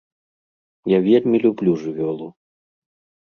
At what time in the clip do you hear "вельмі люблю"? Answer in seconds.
1.09-1.71